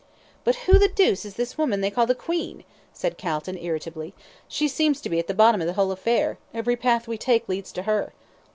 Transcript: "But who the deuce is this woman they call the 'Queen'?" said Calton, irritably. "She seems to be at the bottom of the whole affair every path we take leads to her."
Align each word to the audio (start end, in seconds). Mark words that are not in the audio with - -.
"But 0.43 0.55
who 0.65 0.79
the 0.79 0.87
deuce 0.87 1.25
is 1.25 1.35
this 1.35 1.59
woman 1.59 1.81
they 1.81 1.91
call 1.91 2.07
the 2.07 2.15
'Queen'?" 2.15 2.63
said 2.91 3.19
Calton, 3.19 3.55
irritably. 3.55 4.15
"She 4.47 4.67
seems 4.67 4.99
to 5.01 5.11
be 5.11 5.19
at 5.19 5.27
the 5.27 5.35
bottom 5.35 5.61
of 5.61 5.67
the 5.67 5.73
whole 5.73 5.91
affair 5.91 6.39
every 6.55 6.75
path 6.75 7.07
we 7.07 7.19
take 7.19 7.47
leads 7.47 7.71
to 7.73 7.83
her." 7.83 8.11